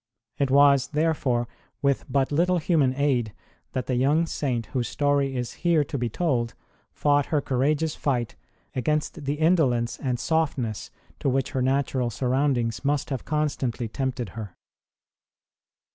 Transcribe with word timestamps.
It 0.39 0.49
was, 0.49 0.87
there 0.87 1.13
fore, 1.13 1.47
with 1.83 2.11
but 2.11 2.31
little 2.31 2.57
human 2.57 2.95
aid 2.95 3.33
that 3.73 3.85
the 3.85 3.93
young 3.93 4.25
Saint 4.25 4.65
whose 4.73 4.87
story 4.89 5.35
is 5.35 5.51
here 5.61 5.83
to 5.83 5.95
be 5.95 6.09
told 6.09 6.55
fought 6.91 7.27
her 7.27 7.39
courageous 7.39 7.93
fight 7.93 8.35
against 8.75 9.25
the 9.25 9.35
indolence 9.35 9.99
and 9.99 10.19
soft 10.19 10.57
ness 10.57 10.89
to 11.19 11.29
which 11.29 11.51
her 11.51 11.61
natural 11.61 12.09
surroundings 12.09 12.83
must 12.83 13.11
have 13.11 13.25
constantly 13.25 13.87
tempted 13.87 14.29
her. 14.29 14.55